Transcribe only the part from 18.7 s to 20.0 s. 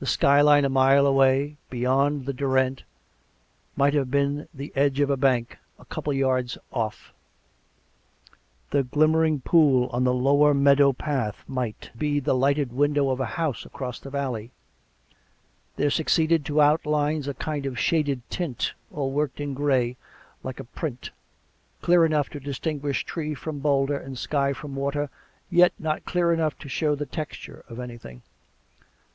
all worked in gray